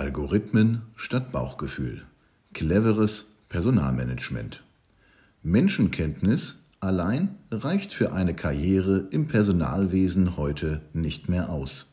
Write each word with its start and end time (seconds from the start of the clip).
Algorithmen 0.00 0.80
statt 0.96 1.30
Bauchgefühl. 1.30 2.06
Cleveres 2.54 3.34
Personalmanagement. 3.50 4.62
Menschenkenntnis 5.42 6.64
allein 6.80 7.36
reicht 7.50 7.92
für 7.92 8.10
eine 8.12 8.32
Karriere 8.32 9.08
im 9.10 9.26
Personalwesen 9.26 10.38
heute 10.38 10.80
nicht 10.94 11.28
mehr 11.28 11.50
aus. 11.50 11.92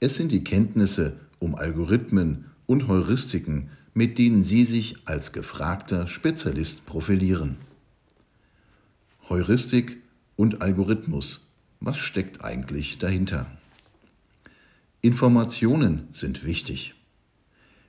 Es 0.00 0.16
sind 0.16 0.32
die 0.32 0.42
Kenntnisse 0.42 1.20
um 1.38 1.54
Algorithmen 1.54 2.46
und 2.66 2.88
Heuristiken, 2.88 3.70
mit 3.94 4.18
denen 4.18 4.42
Sie 4.42 4.64
sich 4.64 4.96
als 5.04 5.32
gefragter 5.32 6.08
Spezialist 6.08 6.84
profilieren. 6.84 7.58
Heuristik 9.28 9.98
und 10.34 10.62
Algorithmus. 10.62 11.48
Was 11.78 11.96
steckt 11.96 12.42
eigentlich 12.42 12.98
dahinter? 12.98 13.46
Informationen 15.00 16.08
sind 16.10 16.44
wichtig. 16.44 16.96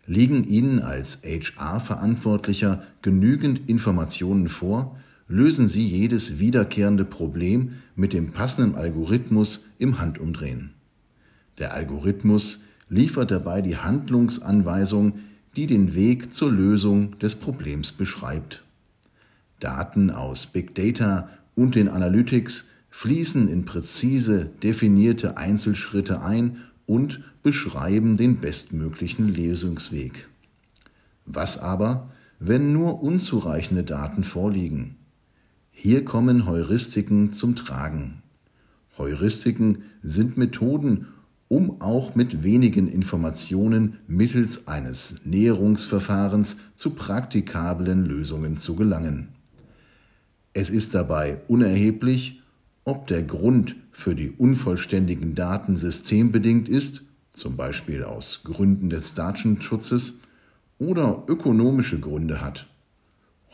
Liegen 0.06 0.44
Ihnen 0.44 0.80
als 0.80 1.22
HR-Verantwortlicher 1.24 2.84
genügend 3.02 3.70
Informationen 3.70 4.50
vor, 4.50 4.98
lösen 5.28 5.68
Sie 5.68 5.88
jedes 5.88 6.40
wiederkehrende 6.40 7.06
Problem 7.06 7.74
mit 7.96 8.14
dem 8.14 8.32
passenden 8.32 8.76
Algorithmus 8.76 9.66
im 9.78 10.00
Handumdrehen. 10.00 10.72
Der 11.58 11.74
Algorithmus 11.74 12.64
liefert 12.90 13.32
dabei 13.32 13.62
die 13.62 13.78
Handlungsanweisung, 13.78 15.20
die 15.56 15.68
den 15.68 15.96
Weg 15.96 16.34
zur 16.34 16.52
Lösung 16.52 17.18
des 17.20 17.36
Problems 17.36 17.92
beschreibt. 17.92 18.64
Daten 19.60 20.10
aus 20.10 20.48
Big 20.48 20.76
Data 20.76 21.30
und 21.56 21.76
den 21.76 21.88
Analytics 21.88 22.70
fließen 22.90 23.48
in 23.48 23.64
präzise 23.64 24.50
definierte 24.64 25.38
Einzelschritte 25.38 26.22
ein 26.22 26.58
und 26.92 27.22
beschreiben 27.42 28.18
den 28.18 28.42
bestmöglichen 28.42 29.34
Lösungsweg. 29.34 30.28
Was 31.26 31.58
aber, 31.58 32.12
wenn 32.38 32.74
nur 32.74 33.02
unzureichende 33.02 33.84
Daten 33.84 34.26
vorliegen? 34.26 34.98
Hier 35.72 36.04
kommen 36.04 36.46
Heuristiken 36.46 37.32
zum 37.32 37.56
Tragen. 37.56 38.24
Heuristiken 38.98 39.84
sind 40.04 40.36
Methoden, 40.36 41.08
um 41.48 41.80
auch 41.80 42.14
mit 42.14 42.44
wenigen 42.44 42.90
Informationen 42.90 44.00
mittels 44.08 44.68
eines 44.68 45.22
Näherungsverfahrens 45.24 46.58
zu 46.76 46.90
praktikablen 46.90 48.04
Lösungen 48.04 48.58
zu 48.58 48.76
gelangen. 48.76 49.30
Es 50.52 50.70
ist 50.70 50.94
dabei 50.94 51.38
unerheblich, 51.48 52.42
ob 52.84 53.08
der 53.08 53.24
Grund 53.24 53.76
für 53.92 54.16
die 54.16 54.32
unvollständigen 54.32 55.36
Daten 55.36 55.78
systembedingt 55.78 56.68
ist, 56.68 57.04
zum 57.34 57.56
Beispiel 57.56 58.04
aus 58.04 58.42
Gründen 58.44 58.90
des 58.90 59.14
Datenschutzes, 59.14 60.20
oder 60.80 61.26
ökonomische 61.28 62.00
Gründe 62.00 62.42
hat. 62.42 62.68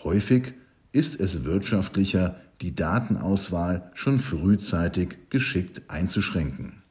Häufig 0.03 0.53
ist 0.93 1.19
es 1.19 1.43
wirtschaftlicher, 1.43 2.39
die 2.61 2.73
Datenauswahl 2.73 3.91
schon 3.93 4.19
frühzeitig 4.19 5.17
geschickt 5.29 5.81
einzuschränken. 5.89 6.81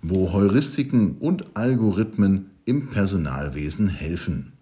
Wo 0.00 0.32
Heuristiken 0.32 1.16
und 1.18 1.56
Algorithmen 1.56 2.50
im 2.64 2.88
Personalwesen 2.88 3.88
helfen. 3.88 4.52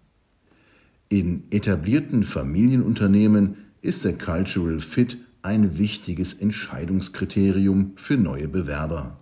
In 1.09 1.43
etablierten 1.51 2.23
Familienunternehmen 2.23 3.57
ist 3.81 4.03
der 4.03 4.17
Cultural 4.17 4.79
Fit 4.79 5.19
ein 5.41 5.77
wichtiges 5.77 6.33
Entscheidungskriterium 6.33 7.93
für 7.95 8.17
neue 8.17 8.47
Bewerber. 8.47 9.17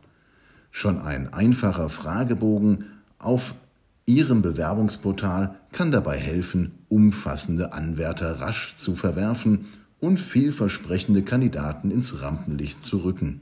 Schon 0.72 1.00
ein 1.00 1.34
einfacher 1.34 1.90
Fragebogen 1.90 2.86
auf 3.18 3.56
Ihrem 4.08 4.44
Bewerbungsportal 4.44 5.56
kann 5.72 5.92
dabei 5.92 6.18
helfen, 6.18 6.76
umfassende 6.90 7.74
Anwärter 7.74 8.40
rasch 8.40 8.76
zu 8.76 8.96
verwerfen 8.96 9.66
und 10.00 10.20
vielversprechende 10.20 11.24
Kandidaten 11.24 11.90
ins 11.90 12.22
Rampenlicht 12.22 12.84
zu 12.84 12.98
rücken. 12.98 13.42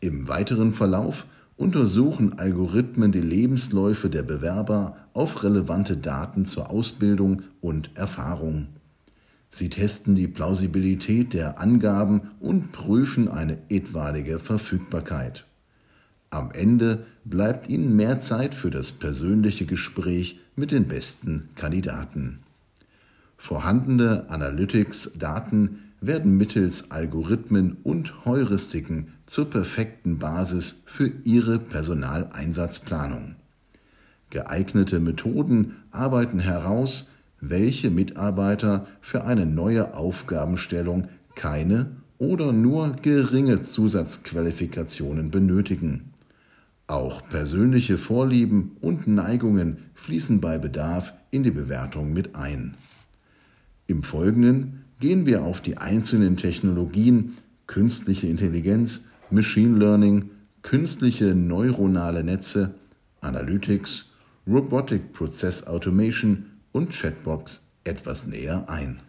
Im 0.00 0.28
weiteren 0.28 0.74
Verlauf 0.74 1.24
untersuchen 1.56 2.38
Algorithmen 2.38 3.12
die 3.12 3.20
Lebensläufe 3.20 4.10
der 4.10 4.22
Bewerber 4.22 4.96
auf 5.14 5.42
relevante 5.42 5.96
Daten 5.96 6.44
zur 6.44 6.68
Ausbildung 6.68 7.42
und 7.62 7.90
Erfahrung. 7.94 8.68
Sie 9.50 9.68
testen 9.70 10.14
die 10.14 10.28
Plausibilität 10.28 11.32
der 11.32 11.58
Angaben 11.60 12.30
und 12.40 12.72
prüfen 12.72 13.28
eine 13.28 13.58
etwaige 13.68 14.38
Verfügbarkeit. 14.38 15.44
Am 16.30 16.50
Ende 16.50 17.06
bleibt 17.24 17.68
Ihnen 17.68 17.96
mehr 17.96 18.20
Zeit 18.20 18.54
für 18.54 18.70
das 18.70 18.92
persönliche 18.92 19.64
Gespräch 19.64 20.40
mit 20.56 20.72
den 20.72 20.88
besten 20.88 21.48
Kandidaten. 21.54 22.40
Vorhandene 23.38 24.28
Analytics-Daten 24.28 25.78
werden 26.00 26.36
mittels 26.36 26.90
Algorithmen 26.90 27.78
und 27.82 28.24
Heuristiken 28.24 29.12
zur 29.26 29.48
perfekten 29.50 30.18
Basis 30.18 30.82
für 30.86 31.10
Ihre 31.24 31.58
Personaleinsatzplanung. 31.58 33.36
Geeignete 34.30 35.00
Methoden 35.00 35.76
arbeiten 35.90 36.40
heraus, 36.40 37.10
welche 37.50 37.90
Mitarbeiter 37.90 38.86
für 39.00 39.24
eine 39.24 39.46
neue 39.46 39.94
Aufgabenstellung 39.94 41.08
keine 41.34 41.90
oder 42.18 42.52
nur 42.52 42.96
geringe 43.02 43.62
Zusatzqualifikationen 43.62 45.30
benötigen. 45.30 46.12
Auch 46.86 47.28
persönliche 47.28 47.98
Vorlieben 47.98 48.76
und 48.80 49.06
Neigungen 49.06 49.78
fließen 49.94 50.40
bei 50.40 50.58
Bedarf 50.58 51.14
in 51.30 51.42
die 51.42 51.50
Bewertung 51.50 52.12
mit 52.12 52.36
ein. 52.36 52.74
Im 53.86 54.02
Folgenden 54.02 54.84
gehen 55.00 55.26
wir 55.26 55.42
auf 55.42 55.60
die 55.60 55.78
einzelnen 55.78 56.36
Technologien 56.36 57.32
künstliche 57.66 58.28
Intelligenz, 58.28 59.04
Machine 59.30 59.78
Learning, 59.78 60.30
künstliche 60.62 61.34
neuronale 61.34 62.22
Netze, 62.22 62.74
Analytics, 63.20 64.06
Robotic 64.46 65.12
Process 65.12 65.66
Automation 65.66 66.46
und 66.76 66.92
Chatbox 66.92 67.70
etwas 67.84 68.26
näher 68.26 68.68
ein. 68.68 69.00